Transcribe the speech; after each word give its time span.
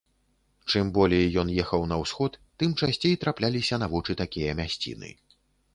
Чым 0.69 0.87
болей 0.95 1.27
ён 1.41 1.51
ехаў 1.65 1.85
на 1.91 1.99
ўсход, 2.05 2.41
тым 2.63 2.75
часцей 2.83 3.15
трапляліся 3.27 3.75
на 3.85 3.95
вочы 3.95 4.13
такія 4.25 4.51
мясціны. 4.65 5.09